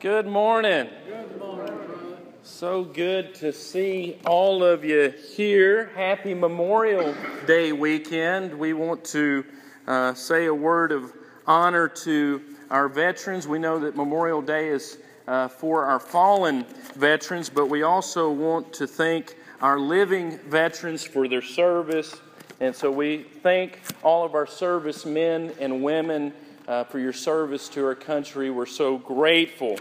[0.00, 0.88] Good morning.
[1.08, 1.76] Good morning,
[2.44, 5.90] So good to see all of you here.
[5.96, 7.16] Happy Memorial
[7.48, 8.56] Day weekend.
[8.56, 9.44] We want to
[9.88, 11.12] uh, say a word of
[11.48, 12.40] honor to
[12.70, 13.48] our veterans.
[13.48, 18.72] We know that Memorial Day is uh, for our fallen veterans, but we also want
[18.74, 22.20] to thank our living veterans for their service.
[22.60, 26.32] And so we thank all of our servicemen and women
[26.68, 28.50] uh, for your service to our country.
[28.50, 29.78] We're so grateful.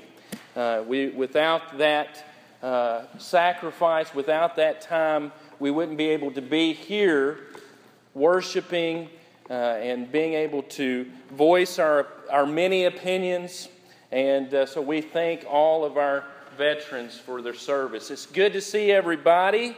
[0.56, 2.26] Uh, we, without that
[2.64, 7.40] uh, sacrifice, without that time, we wouldn't be able to be here
[8.14, 9.10] worshiping
[9.50, 13.68] uh, and being able to voice our, our many opinions.
[14.12, 16.24] And uh, so we thank all of our
[16.58, 18.10] veterans for their service.
[18.10, 19.76] It's good to see everybody.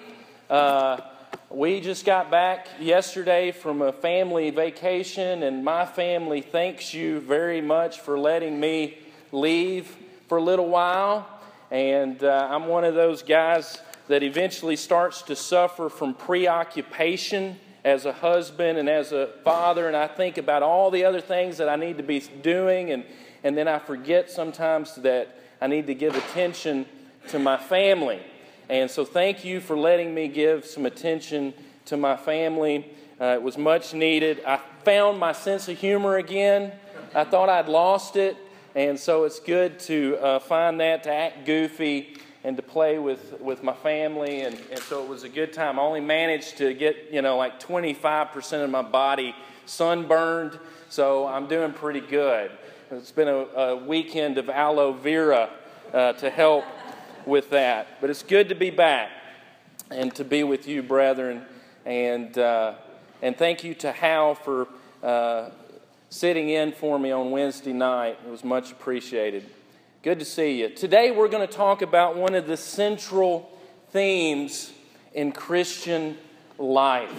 [1.51, 7.59] We just got back yesterday from a family vacation, and my family thanks you very
[7.59, 8.99] much for letting me
[9.31, 11.27] leave for a little while.
[11.71, 18.05] And uh, I'm one of those guys that eventually starts to suffer from preoccupation as
[18.05, 21.67] a husband and as a father, and I think about all the other things that
[21.67, 23.03] I need to be doing, and,
[23.43, 26.85] and then I forget sometimes that I need to give attention
[27.29, 28.21] to my family.
[28.69, 32.85] And so, thank you for letting me give some attention to my family.
[33.19, 34.43] Uh, it was much needed.
[34.45, 36.71] I found my sense of humor again.
[37.15, 38.37] I thought I'd lost it,
[38.75, 43.41] and so it's good to uh, find that, to act goofy, and to play with,
[43.41, 44.41] with my family.
[44.41, 45.79] And, and so it was a good time.
[45.79, 51.47] I only managed to get, you know, like 25% of my body sunburned, so I'm
[51.47, 52.51] doing pretty good.
[52.91, 55.49] It's been a, a weekend of aloe vera
[55.91, 56.65] uh, to help
[57.29, 58.01] with that.
[58.01, 59.11] But it's good to be back
[59.89, 61.43] and to be with you, brethren.
[61.85, 62.73] And, uh,
[63.21, 64.67] and thank you to Hal for
[65.01, 65.49] uh,
[66.09, 68.17] sitting in for me on Wednesday night.
[68.25, 69.45] It was much appreciated.
[70.01, 70.69] Good to see you.
[70.69, 73.51] Today we're going to talk about one of the central
[73.91, 74.71] themes
[75.13, 76.17] in Christian
[76.57, 77.11] life.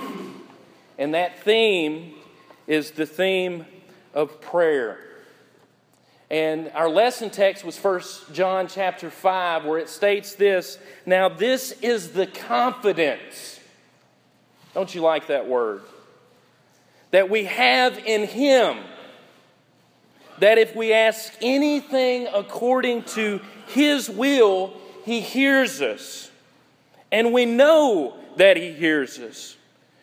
[0.98, 2.14] And that theme
[2.66, 3.66] is the theme
[4.14, 5.09] of prayer.
[6.30, 8.00] And our lesson text was 1
[8.32, 13.58] John chapter 5, where it states this Now, this is the confidence.
[14.72, 15.82] Don't you like that word?
[17.10, 18.78] That we have in Him.
[20.38, 24.72] That if we ask anything according to His will,
[25.04, 26.30] He hears us.
[27.10, 29.56] And we know that He hears us.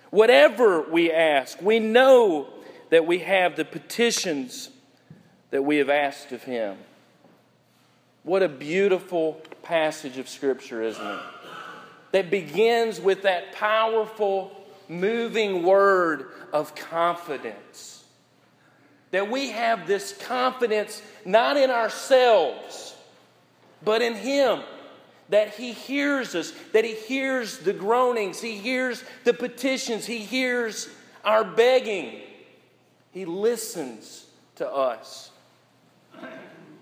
[0.10, 2.50] Whatever we ask, we know
[2.90, 4.70] that we have the petitions
[5.52, 6.78] that we have asked of him.
[8.24, 11.20] What a beautiful passage of Scripture, isn't it?
[12.12, 14.52] That begins with that powerful,
[14.90, 18.04] moving word of confidence.
[19.12, 22.96] That we have this confidence not in ourselves,
[23.84, 24.62] but in Him.
[25.30, 30.90] That He hears us, that He hears the groanings, He hears the petitions, He hears
[31.24, 32.20] our begging.
[33.12, 34.26] He listens
[34.56, 35.32] to us.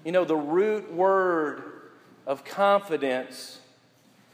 [0.05, 1.63] You know, the root word
[2.27, 3.59] of confidence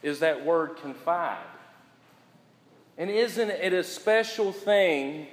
[0.04, 1.46] is that word confide.
[2.98, 5.28] And isn't it a special thing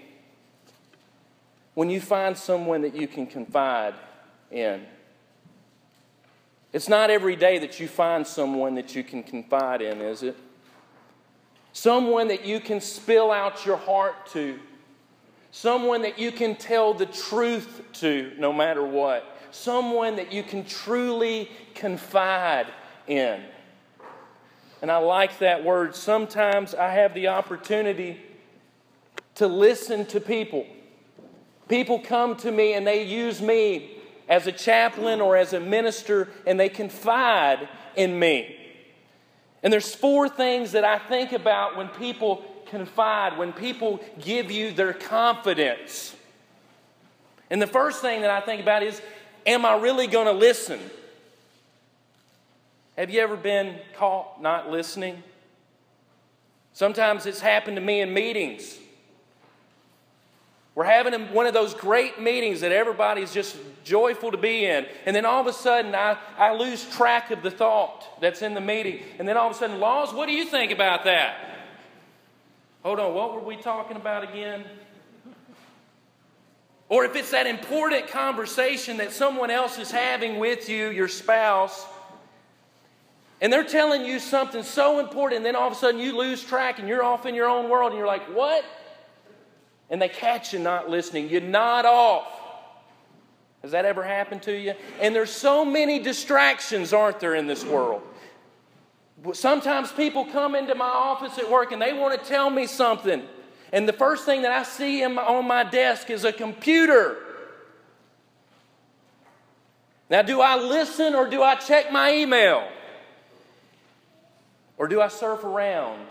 [1.75, 3.95] when you find someone that you can confide
[4.53, 4.87] in?
[6.73, 10.37] It's not every day that you find someone that you can confide in, is it?
[11.73, 14.61] Someone that you can spill out your heart to.
[15.51, 20.65] Someone that you can tell the truth to no matter what someone that you can
[20.65, 22.67] truly confide
[23.07, 23.43] in.
[24.81, 25.95] And I like that word.
[25.95, 28.21] Sometimes I have the opportunity
[29.37, 30.67] to listen to people.
[31.69, 33.99] People come to me and they use me
[34.29, 38.55] as a chaplain or as a minister and they confide in me.
[39.63, 44.71] And there's four things that I think about when people confide, when people give you
[44.71, 46.15] their confidence.
[47.51, 49.01] And the first thing that I think about is
[49.47, 50.81] Am I really going to listen?
[52.97, 55.23] Have you ever been caught not listening?
[56.73, 58.79] Sometimes it's happened to me in meetings.
[60.75, 64.87] We're having one of those great meetings that everybody's just joyful to be in.
[65.07, 68.55] And then all of a sudden, I, I lose track of the thought that's in
[68.55, 69.03] the meeting.
[69.19, 71.37] And then all of a sudden, Laws, what do you think about that?
[72.85, 74.65] Hold on, what were we talking about again?
[76.89, 81.85] Or if it's that important conversation that someone else is having with you, your spouse,
[83.41, 86.43] and they're telling you something so important, and then all of a sudden you lose
[86.43, 88.65] track and you're off in your own world, and you're like, what?
[89.91, 91.29] And they catch you not listening.
[91.29, 92.27] You nod off.
[93.63, 94.75] Has that ever happened to you?
[95.01, 98.03] And there's so many distractions, aren't there, in this world?
[99.33, 103.23] Sometimes people come into my office at work and they want to tell me something.
[103.73, 107.17] And the first thing that I see my, on my desk is a computer.
[110.11, 112.67] Now, do I listen or do I check my email?
[114.79, 116.07] Or do I surf around?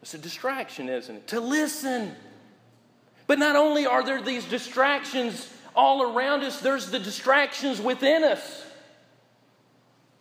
[0.00, 1.26] It's a distraction, isn't it?
[1.28, 2.14] To listen.
[3.26, 8.64] But not only are there these distractions all around us, there's the distractions within us.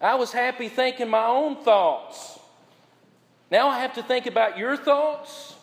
[0.02, 2.40] I was happy thinking my own thoughts.
[3.50, 5.55] Now I have to think about your thoughts.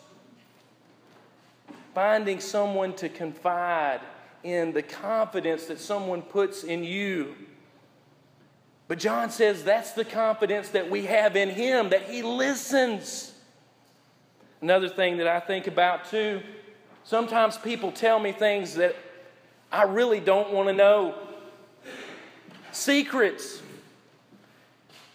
[1.95, 4.01] Finding someone to confide
[4.43, 7.35] in the confidence that someone puts in you.
[8.89, 13.33] But John says that's the confidence that we have in him, that he listens.
[14.61, 16.43] Another thing that I think about too,
[17.05, 18.97] sometimes people tell me things that
[19.71, 21.15] I really don't want to know.
[22.73, 23.63] Secrets.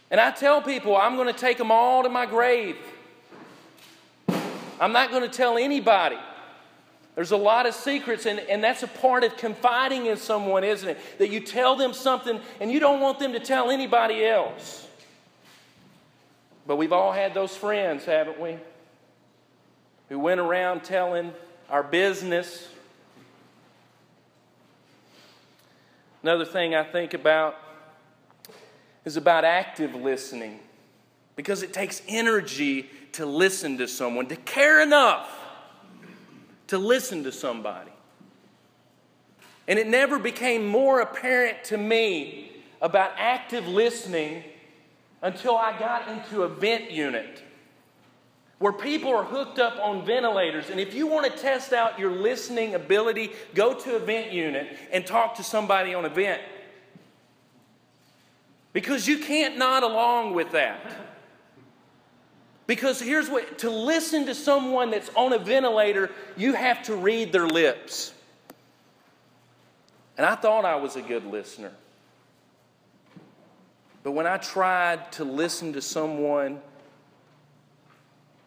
[0.10, 2.78] And I tell people, I'm going to take them all to my grave.
[4.80, 6.18] I'm not going to tell anybody.
[7.18, 10.88] There's a lot of secrets, and, and that's a part of confiding in someone, isn't
[10.88, 11.00] it?
[11.18, 14.88] That you tell them something and you don't want them to tell anybody else.
[16.68, 18.58] But we've all had those friends, haven't we?
[20.10, 21.34] Who went around telling
[21.72, 22.68] our business.
[26.22, 27.56] Another thing I think about
[29.06, 30.60] is about active listening
[31.36, 35.46] because it takes energy to listen to someone, to care enough
[36.68, 37.92] to listen to somebody.
[39.68, 44.44] And it never became more apparent to me about active listening
[45.22, 47.44] until I got into a vent unit
[48.60, 50.70] where people are hooked up on ventilators.
[50.70, 54.76] And if you want to test out your listening ability, go to a vent unit
[54.92, 56.42] and talk to somebody on a vent.
[58.74, 60.80] Because you can't nod along with that.
[62.68, 67.32] Because here's what to listen to someone that's on a ventilator, you have to read
[67.32, 68.14] their lips.
[70.18, 71.72] And I thought I was a good listener.
[74.04, 76.62] But when I tried to listen to someone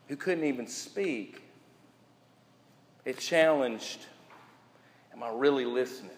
[0.08, 1.43] who couldn't even speak,
[3.05, 4.06] it challenged
[5.20, 6.12] Am I really listening?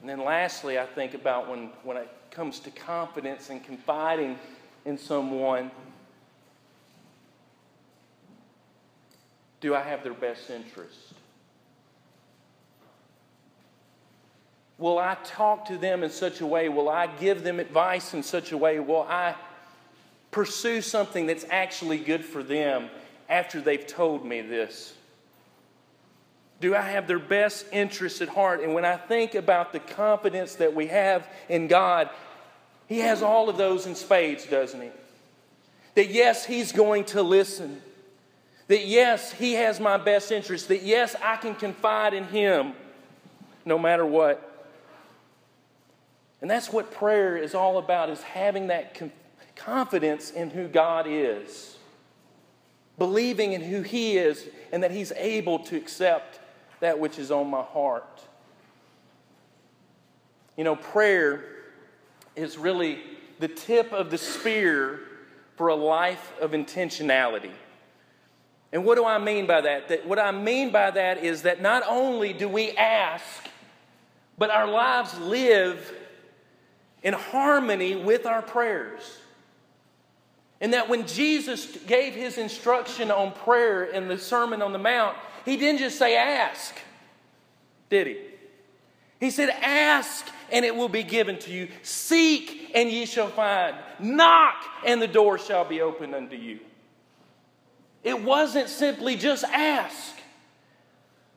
[0.00, 4.38] And then lastly, I think about when, when it comes to confidence and confiding
[4.84, 5.70] in someone,
[9.60, 11.14] do I have their best interest?
[14.76, 16.68] Will I talk to them in such a way?
[16.68, 18.80] Will I give them advice in such a way?
[18.80, 19.34] Will I
[20.30, 22.90] pursue something that's actually good for them
[23.28, 24.94] after they've told me this?
[26.60, 28.60] Do I have their best interests at heart?
[28.62, 32.10] And when I think about the confidence that we have in God,
[32.86, 34.90] He has all of those in spades, doesn't He?
[35.94, 37.80] That yes, He's going to listen.
[38.68, 40.68] That yes, He has my best interest.
[40.68, 42.72] That yes, I can confide in Him
[43.64, 44.50] no matter what.
[46.40, 49.00] And that's what prayer is all about is having that
[49.56, 51.76] confidence in who God is.
[52.98, 56.40] Believing in who He is and that He's able to accept
[56.80, 58.20] that which is on my heart.
[60.56, 61.44] You know, prayer
[62.36, 62.98] is really
[63.38, 65.00] the tip of the spear
[65.56, 67.52] for a life of intentionality.
[68.72, 69.88] And what do I mean by that?
[69.88, 70.06] that?
[70.06, 73.48] What I mean by that is that not only do we ask,
[74.36, 75.92] but our lives live
[77.02, 79.18] in harmony with our prayers.
[80.60, 85.16] And that when Jesus gave his instruction on prayer in the Sermon on the Mount,
[85.44, 86.74] he didn't just say ask,
[87.90, 88.18] did he?
[89.20, 91.68] He said, Ask and it will be given to you.
[91.82, 93.76] Seek and ye shall find.
[93.98, 96.60] Knock and the door shall be opened unto you.
[98.02, 100.14] It wasn't simply just ask.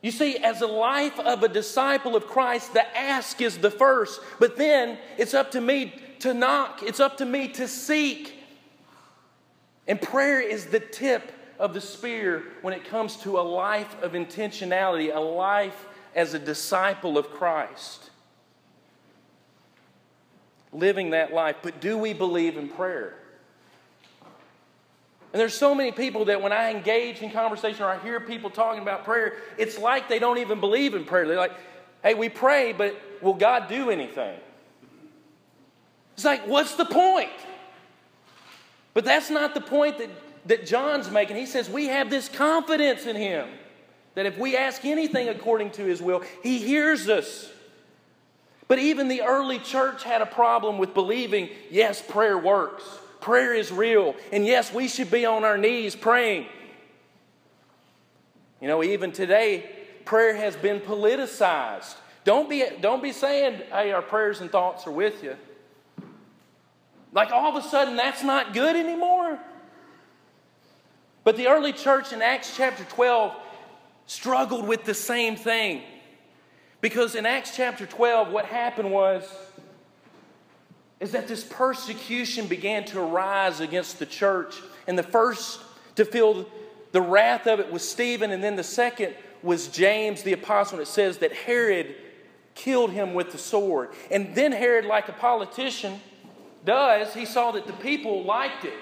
[0.02, 4.20] You see, as a life of a disciple of Christ, the ask is the first,
[4.38, 8.34] but then it's up to me to knock, it's up to me to seek.
[9.88, 14.12] And prayer is the tip of the spear when it comes to a life of
[14.12, 18.10] intentionality, a life as a disciple of Christ.
[20.78, 21.56] Living that life.
[21.62, 23.14] But do we believe in prayer?
[25.32, 28.48] And there's so many people that when I engage in conversation or I hear people
[28.48, 31.26] talking about prayer, it's like they don't even believe in prayer.
[31.26, 31.52] They're like,
[32.02, 34.38] hey, we pray, but will God do anything?
[36.14, 37.30] It's like, what's the point?
[38.94, 40.10] But that's not the point that
[40.48, 41.36] that John's making.
[41.36, 43.48] He says, We have this confidence in him
[44.14, 47.50] That if we ask anything according to His will, He hears us.
[48.68, 52.84] But even the early church had a problem with believing, yes, prayer works.
[53.20, 54.14] Prayer is real.
[54.30, 56.46] And yes, we should be on our knees praying.
[58.60, 59.70] You know, even today,
[60.04, 61.96] prayer has been politicized.
[62.24, 65.36] Don't be, don't be saying, hey, our prayers and thoughts are with you.
[67.12, 69.38] Like all of a sudden, that's not good anymore.
[71.24, 73.34] But the early church in Acts chapter 12
[74.06, 75.82] struggled with the same thing.
[76.80, 79.28] Because in Acts chapter 12, what happened was
[81.00, 84.56] is that this persecution began to arise against the church.
[84.86, 85.60] And the first
[85.94, 86.46] to feel
[86.92, 90.78] the wrath of it was Stephen, and then the second was James the apostle.
[90.78, 91.94] And it says that Herod
[92.54, 93.90] killed him with the sword.
[94.10, 96.00] And then Herod, like a politician
[96.64, 98.74] does, he saw that the people liked it.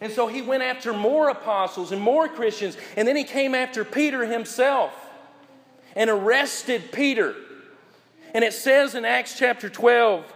[0.00, 2.76] And so he went after more apostles and more Christians.
[2.96, 4.92] And then he came after Peter himself
[5.94, 7.34] and arrested Peter.
[8.34, 10.32] And it says in Acts chapter 12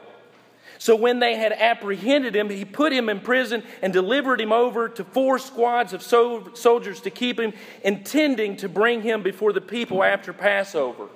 [0.78, 4.88] so when they had apprehended him, he put him in prison and delivered him over
[4.88, 10.04] to four squads of soldiers to keep him, intending to bring him before the people
[10.04, 11.08] after Passover.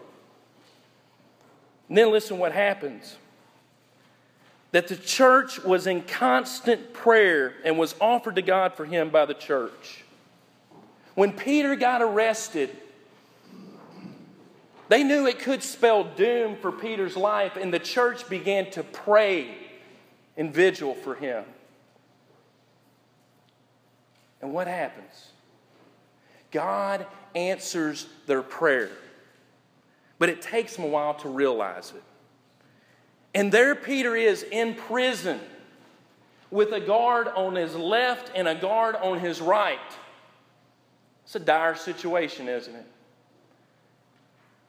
[1.88, 3.16] And then listen what happens.
[4.72, 9.26] That the church was in constant prayer and was offered to God for him by
[9.26, 10.02] the church.
[11.14, 12.76] When Peter got arrested,
[14.92, 19.56] they knew it could spell doom for Peter's life, and the church began to pray
[20.36, 21.44] and vigil for him.
[24.42, 25.30] And what happens?
[26.50, 28.90] God answers their prayer,
[30.18, 32.02] but it takes them a while to realize it.
[33.34, 35.40] And there Peter is in prison
[36.50, 39.78] with a guard on his left and a guard on his right.
[41.24, 42.86] It's a dire situation, isn't it?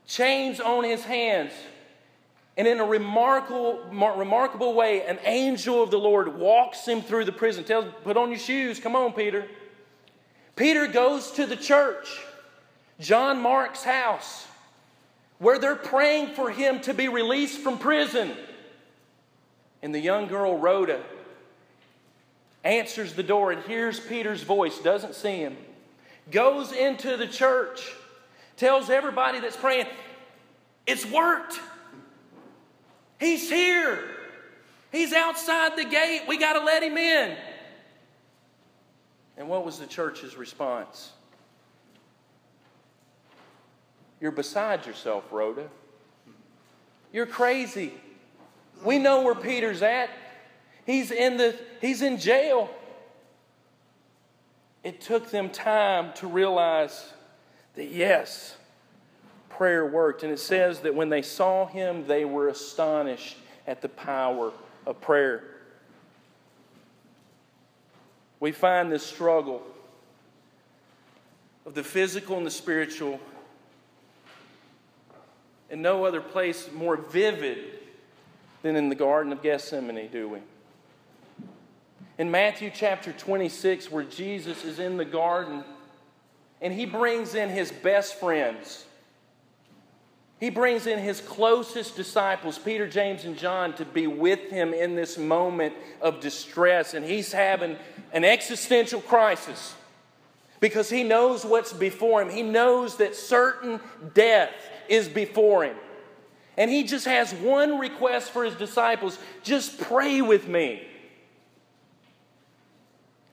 [0.07, 1.51] Chains on his hands.
[2.55, 7.31] And in a remarkable, remarkable way, an angel of the Lord walks him through the
[7.31, 9.48] prison, tells him, Put on your shoes, come on, Peter.
[10.55, 12.22] Peter goes to the church,
[13.00, 14.45] John Mark's house,
[15.39, 18.31] where they're praying for him to be released from prison.
[19.81, 21.01] And the young girl, Rhoda,
[22.63, 25.57] answers the door and hears Peter's voice, doesn't see him,
[26.29, 27.91] goes into the church
[28.57, 29.88] tells everybody that's praying,
[30.86, 31.60] it's worked.
[33.19, 34.00] He's here.
[34.91, 36.24] He's outside the gate.
[36.27, 37.38] We got to let him in.
[39.38, 41.12] And what was the church's response?
[44.22, 45.67] You're beside yourself, Rhoda.
[47.12, 47.93] You're crazy.
[48.83, 50.10] We know where Peter's at.
[50.86, 52.69] He's in the he's in jail.
[54.83, 57.13] It took them time to realize
[57.75, 58.55] that yes,
[59.49, 60.23] prayer worked.
[60.23, 63.37] And it says that when they saw him, they were astonished
[63.67, 64.51] at the power
[64.85, 65.43] of prayer.
[68.39, 69.63] We find this struggle
[71.65, 73.19] of the physical and the spiritual
[75.69, 77.57] in no other place more vivid
[78.61, 80.39] than in the Garden of Gethsemane, do we?
[82.17, 85.63] In Matthew chapter 26, where Jesus is in the garden
[86.63, 88.86] and he brings in his best friends.
[90.39, 94.96] He brings in his closest disciples, Peter, James, and John, to be with him in
[94.96, 96.93] this moment of distress.
[96.93, 97.77] And he's having
[98.13, 99.75] an existential crisis
[100.62, 102.29] because he knows what's before him.
[102.29, 103.82] He knows that certain
[104.13, 104.51] death
[104.88, 105.75] is before him.
[106.58, 110.88] And he just has one request for his disciples just pray with me.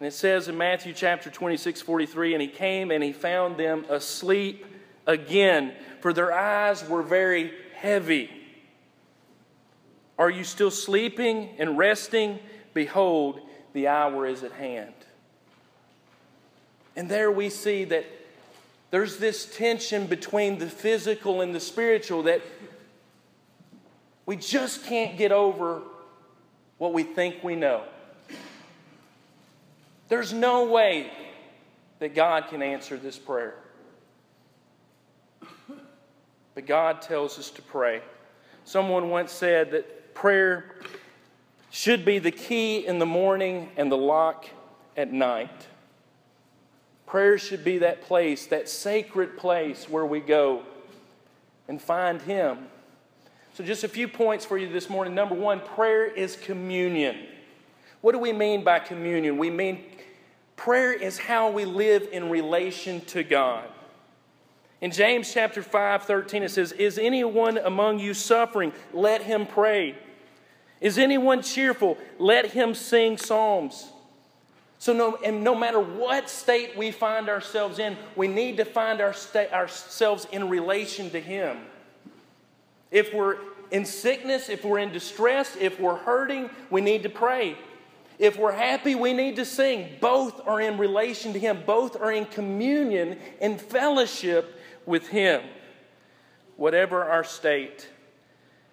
[0.00, 3.84] And it says in Matthew chapter 26, 43, and he came and he found them
[3.90, 4.64] asleep
[5.06, 8.30] again, for their eyes were very heavy.
[10.18, 12.38] Are you still sleeping and resting?
[12.72, 13.40] Behold,
[13.74, 14.94] the hour is at hand.
[16.96, 18.06] And there we see that
[18.90, 22.40] there's this tension between the physical and the spiritual that
[24.24, 25.82] we just can't get over
[26.78, 27.84] what we think we know.
[30.10, 31.08] There's no way
[32.00, 33.54] that God can answer this prayer.
[36.54, 38.02] But God tells us to pray.
[38.64, 40.74] Someone once said that prayer
[41.70, 44.46] should be the key in the morning and the lock
[44.96, 45.68] at night.
[47.06, 50.64] Prayer should be that place, that sacred place where we go
[51.68, 52.66] and find Him.
[53.54, 55.14] So, just a few points for you this morning.
[55.14, 57.16] Number one, prayer is communion.
[58.00, 59.38] What do we mean by communion?
[59.38, 59.84] We mean
[60.56, 63.68] prayer is how we live in relation to God.
[64.80, 68.72] In James chapter 5, 13, it says, Is anyone among you suffering?
[68.92, 69.96] Let him pray.
[70.80, 71.98] Is anyone cheerful?
[72.18, 73.90] Let him sing psalms.
[74.80, 79.02] So, no, and no matter what state we find ourselves in, we need to find
[79.02, 81.58] our sta- ourselves in relation to Him.
[82.90, 83.36] If we're
[83.70, 87.58] in sickness, if we're in distress, if we're hurting, we need to pray.
[88.20, 89.96] If we're happy, we need to sing.
[89.98, 95.42] Both are in relation to Him, both are in communion, in fellowship with Him,
[96.56, 97.88] whatever our state.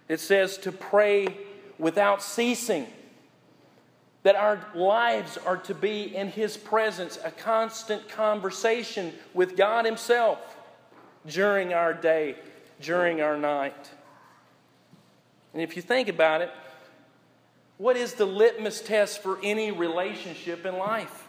[0.09, 1.37] It says to pray
[1.79, 2.87] without ceasing
[4.23, 10.57] that our lives are to be in His presence, a constant conversation with God Himself
[11.25, 12.35] during our day,
[12.81, 13.91] during our night.
[15.53, 16.51] And if you think about it,
[17.77, 21.27] what is the litmus test for any relationship in life?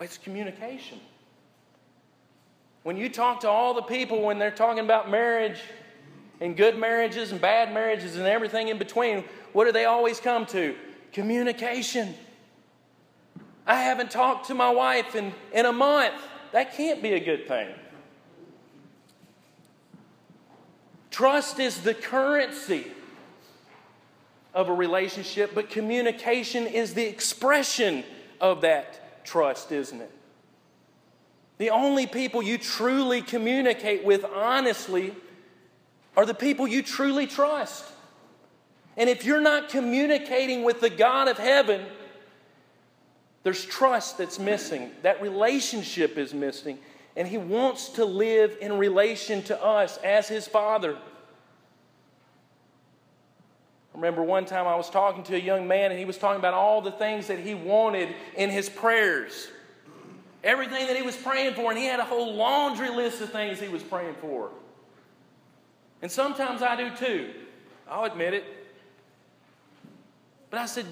[0.00, 1.00] It's communication.
[2.82, 5.60] When you talk to all the people when they're talking about marriage
[6.40, 10.46] and good marriages and bad marriages and everything in between, what do they always come
[10.46, 10.74] to?
[11.12, 12.14] Communication.
[13.66, 16.14] I haven't talked to my wife in, in a month.
[16.52, 17.68] That can't be a good thing.
[21.10, 22.86] Trust is the currency
[24.56, 28.02] of a relationship, but communication is the expression
[28.40, 30.10] of that trust, isn't it?
[31.58, 35.14] The only people you truly communicate with honestly
[36.16, 37.84] are the people you truly trust.
[38.96, 41.82] And if you're not communicating with the God of heaven,
[43.42, 44.90] there's trust that's missing.
[45.02, 46.78] That relationship is missing.
[47.14, 50.96] And He wants to live in relation to us as His Father.
[53.96, 56.52] Remember one time I was talking to a young man, and he was talking about
[56.52, 59.48] all the things that he wanted in his prayers.
[60.44, 63.58] Everything that he was praying for, and he had a whole laundry list of things
[63.58, 64.50] he was praying for.
[66.02, 67.30] And sometimes I do too.
[67.88, 68.44] I'll admit it.
[70.50, 70.84] But I said,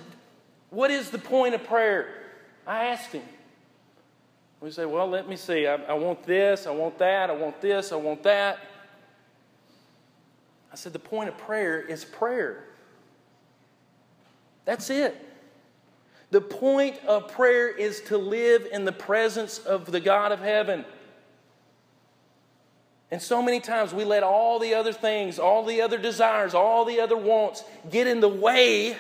[0.71, 2.09] What is the point of prayer?
[2.67, 3.23] I asked him.
[4.63, 5.67] We say, Well, let me see.
[5.67, 8.61] I, I want this, I want that, I want this, I want that.
[10.73, 12.65] I said, The point of prayer is prayer.
[14.65, 15.17] That's it.
[16.31, 20.85] The point of prayer is to live in the presence of the God of heaven.
[23.11, 26.85] And so many times we let all the other things, all the other desires, all
[26.85, 28.97] the other wants get in the way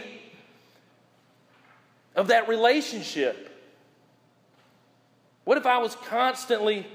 [2.14, 3.50] of that relationship?
[5.44, 6.86] What if I was constantly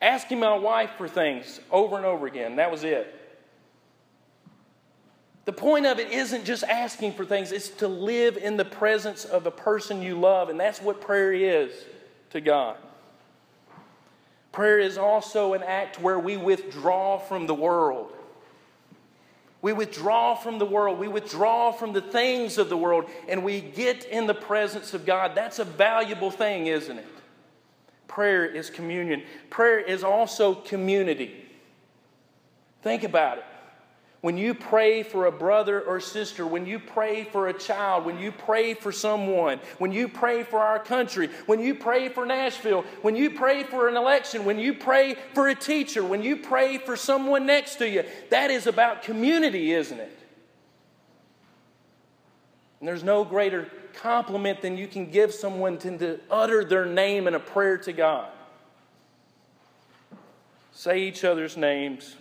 [0.00, 2.56] asking my wife for things over and over again?
[2.56, 3.20] That was it.
[5.44, 9.24] The point of it isn't just asking for things, it's to live in the presence
[9.24, 11.72] of a person you love, and that's what prayer is
[12.30, 12.76] to God.
[14.52, 18.12] Prayer is also an act where we withdraw from the world.
[19.62, 20.98] We withdraw from the world.
[20.98, 25.06] We withdraw from the things of the world and we get in the presence of
[25.06, 25.34] God.
[25.34, 27.06] That's a valuable thing, isn't it?
[28.06, 29.22] Prayer is communion.
[29.48, 31.34] Prayer is also community.
[32.82, 33.44] Think about it.
[34.24, 38.18] When you pray for a brother or sister, when you pray for a child, when
[38.18, 42.86] you pray for someone, when you pray for our country, when you pray for Nashville,
[43.02, 46.78] when you pray for an election, when you pray for a teacher, when you pray
[46.78, 50.18] for someone next to you, that is about community, isn't it?
[52.80, 57.34] And there's no greater compliment than you can give someone to utter their name in
[57.34, 58.30] a prayer to God.
[60.72, 62.16] Say each other's names.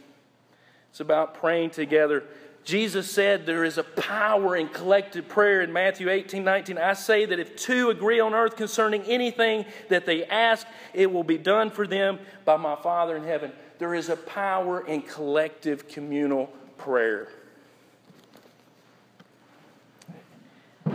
[0.94, 2.24] It's about praying together.
[2.64, 6.78] Jesus said there is a power in collective prayer in Matthew 18 19.
[6.78, 11.24] I say that if two agree on earth concerning anything that they ask, it will
[11.24, 13.52] be done for them by my Father in heaven.
[13.80, 16.46] There is a power in collective communal
[16.78, 17.28] prayer.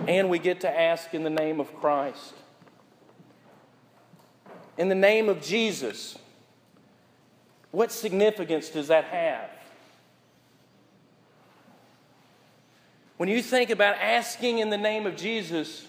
[0.07, 2.35] And we get to ask in the name of Christ.
[4.77, 6.17] In the name of Jesus.
[7.73, 9.58] What significance does that have?
[13.19, 15.87] When you think about asking in the name of Jesus,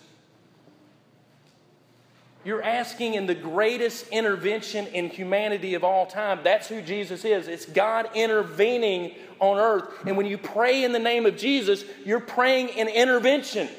[2.44, 6.40] you're asking in the greatest intervention in humanity of all time.
[6.44, 7.48] That's who Jesus is.
[7.48, 9.94] It's God intervening on earth.
[10.08, 13.70] And when you pray in the name of Jesus, you're praying in intervention.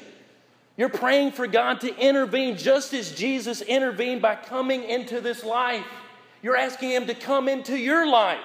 [0.77, 5.85] You're praying for God to intervene just as Jesus intervened by coming into this life.
[6.41, 8.39] You're asking Him to come into your life.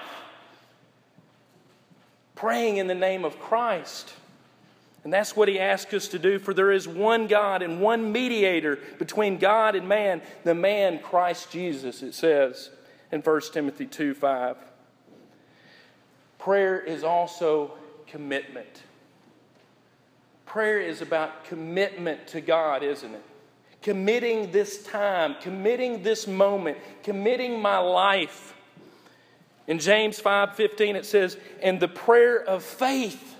[2.35, 4.13] Praying in the name of Christ.
[5.07, 8.11] And that's what he asks us to do, for there is one God and one
[8.11, 12.71] mediator between God and man, the man Christ Jesus, it says
[13.09, 14.57] in 1 Timothy 2 5.
[16.39, 17.71] Prayer is also
[18.05, 18.83] commitment.
[20.45, 23.23] Prayer is about commitment to God, isn't it?
[23.81, 28.53] Committing this time, committing this moment, committing my life.
[29.67, 33.36] In James 5:15 it says, "And the prayer of faith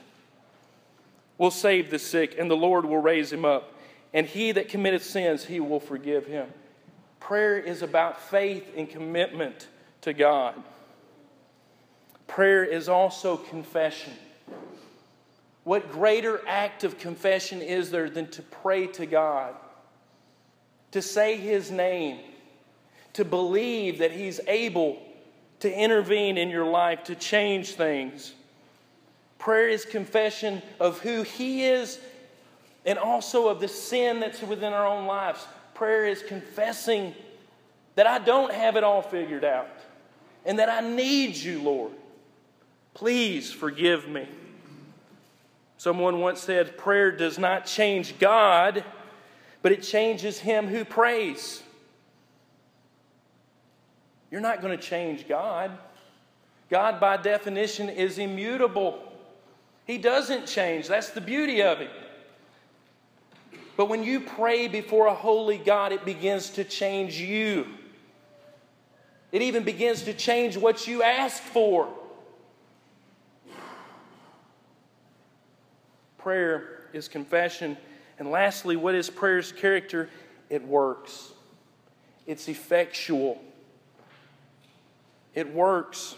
[1.38, 3.73] will save the sick, and the Lord will raise him up.
[4.13, 6.52] And he that committeth sins, he will forgive him."
[7.19, 9.67] Prayer is about faith and commitment
[10.02, 10.56] to God.
[12.28, 14.13] Prayer is also confession.
[15.63, 19.54] What greater act of confession is there than to pray to God,
[20.91, 22.19] to say His name,
[23.13, 24.97] to believe that He's able
[25.60, 28.34] to intervene in your life, to change things?
[29.39, 32.00] Prayer is confession of who He is
[32.86, 35.45] and also of the sin that's within our own lives.
[35.73, 37.13] Prayer is confessing
[37.95, 39.69] that I don't have it all figured out
[40.45, 41.91] and that I need you, Lord.
[42.93, 44.28] Please forgive me.
[45.78, 48.84] Someone once said, Prayer does not change God,
[49.62, 51.62] but it changes him who prays.
[54.32, 55.78] You're not going to change God.
[56.69, 59.02] God, by definition, is immutable.
[59.88, 60.88] He doesn't change.
[60.88, 61.89] That's the beauty of it.
[63.76, 67.65] But when you pray before a holy God, it begins to change you.
[69.32, 71.89] It even begins to change what you ask for.
[76.28, 77.78] prayer is confession.
[78.19, 80.10] And lastly, what is prayer's character?
[80.50, 81.32] It works,
[82.26, 83.41] it's effectual,
[85.34, 86.17] it works.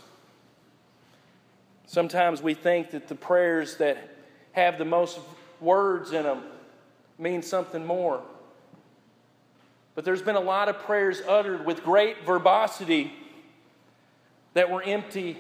[1.90, 3.98] Sometimes we think that the prayers that
[4.52, 5.20] have the most
[5.60, 6.44] words in them
[7.18, 8.22] mean something more.
[9.96, 13.12] But there's been a lot of prayers uttered with great verbosity
[14.54, 15.40] that were empty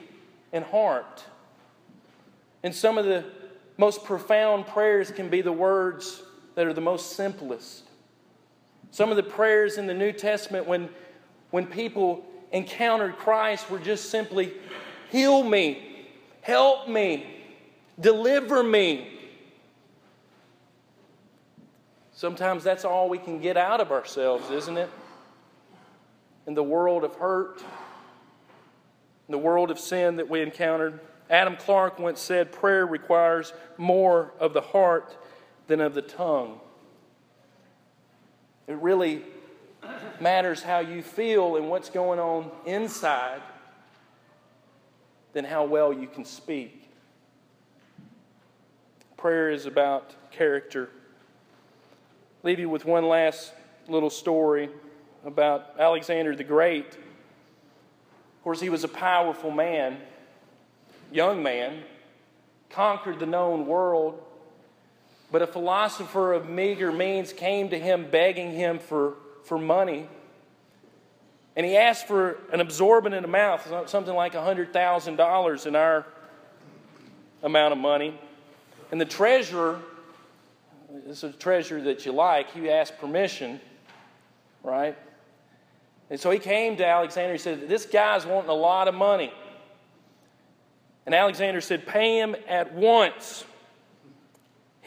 [0.51, 1.23] and heart.
[2.63, 3.25] And some of the
[3.77, 6.23] most profound prayers can be the words
[6.55, 7.83] that are the most simplest.
[8.89, 10.89] Some of the prayers in the New Testament, when,
[11.51, 14.51] when people encountered Christ, were just simply,
[15.12, 15.88] Heal me,
[16.49, 17.27] help me,
[17.99, 19.07] deliver me.
[22.12, 24.89] Sometimes that's all we can get out of ourselves, isn't it?
[26.47, 27.59] In the world of hurt,
[29.27, 30.99] in the world of sin that we encountered.
[31.29, 35.15] Adam Clarke once said prayer requires more of the heart
[35.67, 36.59] than of the tongue.
[38.67, 39.21] It really
[40.19, 43.41] matters how you feel and what's going on inside
[45.39, 46.91] than how well you can speak.
[49.15, 50.89] Prayer is about character.
[52.43, 53.54] Leave you with one last
[53.88, 54.69] little story
[55.23, 56.88] about Alexander the Great.
[56.88, 59.99] Of course, he was a powerful man
[61.10, 61.84] young man,
[62.69, 64.21] conquered the known world,
[65.32, 69.13] but a philosopher of meager means came to him begging him for,
[69.45, 70.10] for money.
[71.60, 76.06] And he asked for an absorbent amount, something like $100,000 in our
[77.43, 78.17] amount of money.
[78.93, 79.82] And the treasurer,
[81.06, 83.60] this is a treasurer that you like, he asked permission,
[84.63, 84.98] right?
[86.10, 87.34] And so he came to Alexander.
[87.34, 89.34] He said, This guy's wanting a lot of money.
[91.06, 93.43] And Alexander said, Pay him at once.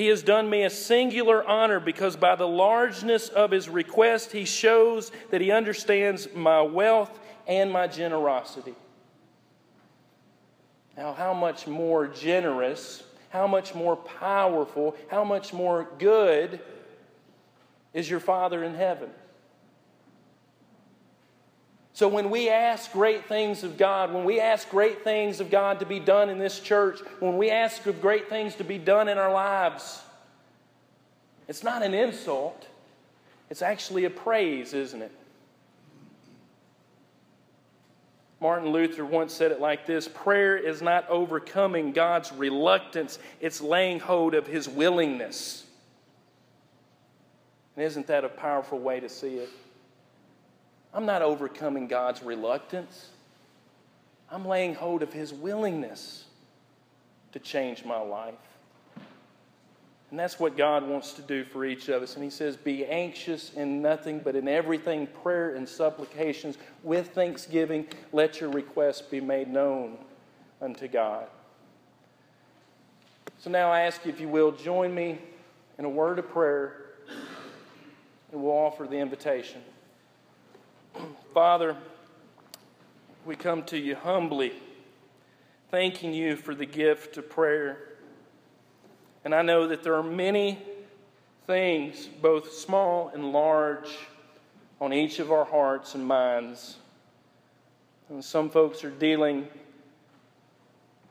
[0.03, 4.45] He has done me a singular honor because by the largeness of his request, he
[4.45, 8.75] shows that he understands my wealth and my generosity.
[10.97, 16.59] Now, how much more generous, how much more powerful, how much more good
[17.95, 19.09] is your Father in heaven?
[21.95, 25.81] So when we ask great things of God, when we ask great things of God
[25.81, 29.09] to be done in this church, when we ask of great things to be done
[29.09, 30.03] in our lives,
[31.49, 32.67] it's not an insult.
[33.51, 35.13] It's actually a praise, isn't it?
[38.41, 44.01] Martin Luther once said it like this Prayer is not overcoming God's reluctance, it's laying
[44.01, 45.67] hold of his willingness.
[47.77, 49.49] And isn't that a powerful way to see it?
[50.95, 53.09] I'm not overcoming God's reluctance.
[54.31, 56.25] I'm laying hold of His willingness
[57.33, 58.35] to change my life.
[60.11, 62.15] And that's what God wants to do for each of us.
[62.17, 67.87] And He says, Be anxious in nothing, but in everything, prayer and supplications with thanksgiving,
[68.13, 69.97] let your requests be made known
[70.61, 71.27] unto God.
[73.39, 75.19] So now I ask you, if you will, join me
[75.79, 76.77] in a word of prayer,
[78.31, 79.63] and we'll offer the invitation.
[81.33, 81.77] Father,
[83.25, 84.53] we come to you humbly,
[85.71, 87.79] thanking you for the gift of prayer.
[89.25, 90.59] And I know that there are many
[91.47, 93.89] things, both small and large,
[94.81, 96.77] on each of our hearts and minds.
[98.09, 99.47] And some folks are dealing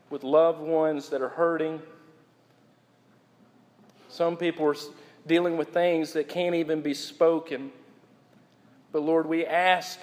[0.10, 1.82] with loved ones that are hurting.
[4.10, 4.76] Some people are
[5.26, 7.72] dealing with things that can't even be spoken.
[8.92, 10.00] But Lord, we ask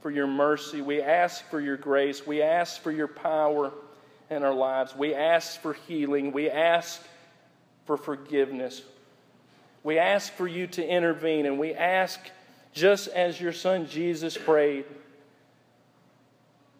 [0.00, 0.82] for your mercy.
[0.82, 2.26] We ask for your grace.
[2.26, 3.72] We ask for your power
[4.30, 4.94] in our lives.
[4.94, 6.32] We ask for healing.
[6.32, 7.02] We ask
[7.86, 8.82] for forgiveness.
[9.82, 12.20] We ask for you to intervene, and we ask,
[12.72, 14.84] just as your son Jesus prayed,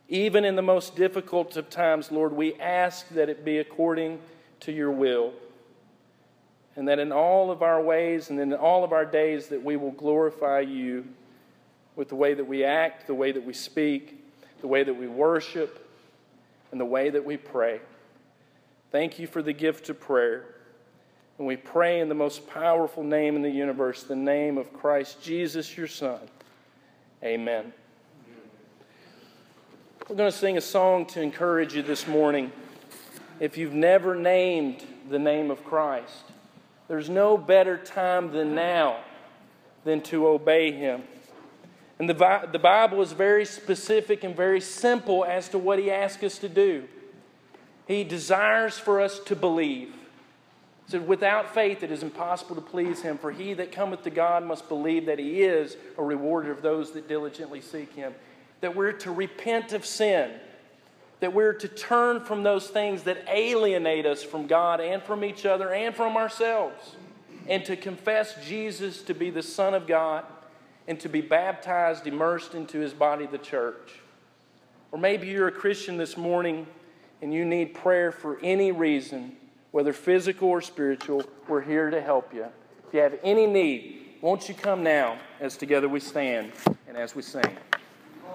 [0.09, 4.19] even in the most difficult of times, Lord, we ask that it be according
[4.61, 5.33] to your will.
[6.77, 9.77] And that in all of our ways and in all of our days that we
[9.77, 11.05] will glorify you
[11.99, 14.25] with the way that we act, the way that we speak,
[14.61, 15.85] the way that we worship,
[16.71, 17.81] and the way that we pray.
[18.93, 20.45] Thank you for the gift of prayer.
[21.39, 25.21] And we pray in the most powerful name in the universe, the name of Christ
[25.21, 26.21] Jesus, your Son.
[27.25, 27.73] Amen.
[30.09, 32.53] We're going to sing a song to encourage you this morning.
[33.41, 36.23] If you've never named the name of Christ,
[36.87, 39.01] there's no better time than now
[39.83, 41.03] than to obey Him.
[41.99, 46.23] And the, the Bible is very specific and very simple as to what He asks
[46.23, 46.85] us to do.
[47.87, 49.95] He desires for us to believe
[50.85, 54.11] He said, Without faith it is impossible to please him, for he that cometh to
[54.11, 58.15] God must believe that he is a rewarder of those that diligently seek him.
[58.61, 60.33] That we're to repent of sin,
[61.21, 65.47] that we're to turn from those things that alienate us from God and from each
[65.47, 66.97] other and from ourselves,
[67.49, 70.25] and to confess Jesus to be the Son of God
[70.88, 74.01] and to be baptized, immersed into his body, the church.
[74.90, 76.66] Or maybe you're a Christian this morning
[77.20, 79.37] and you need prayer for any reason
[79.70, 82.46] whether physical or spiritual, we're here to help you.
[82.87, 86.53] If you have any need, won't you come now as together we stand
[86.88, 87.44] and as we sing?